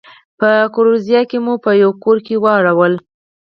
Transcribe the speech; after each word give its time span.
په 0.39 0.49
ګوریزیا 0.75 1.21
کې 1.29 1.37
مو 1.45 1.53
په 1.63 1.71
یوه 1.81 1.95
کور 2.03 2.17
کې 2.25 2.35
واړول. 2.43 2.93